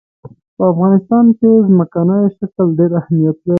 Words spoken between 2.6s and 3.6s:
ډېر اهمیت لري.